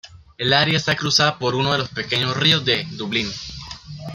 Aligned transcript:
El 0.39 0.51
área 0.53 0.77
está 0.77 0.95
cruzada 0.95 1.37
por 1.37 1.53
uno 1.53 1.73
de 1.73 1.77
los 1.77 1.89
pequeños 1.89 2.35
ríos 2.35 2.65
de 2.65 2.85
Dublín. 2.93 3.27